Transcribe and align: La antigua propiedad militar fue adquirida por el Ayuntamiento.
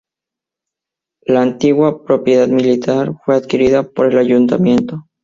La 1.27 1.43
antigua 1.43 2.03
propiedad 2.03 2.47
militar 2.47 3.11
fue 3.23 3.35
adquirida 3.35 3.83
por 3.83 4.07
el 4.07 4.17
Ayuntamiento. 4.17 5.05